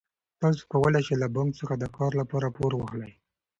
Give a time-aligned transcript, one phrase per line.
[0.41, 3.11] تاسو کولای شئ له بانک څخه د کار لپاره پور واخلئ.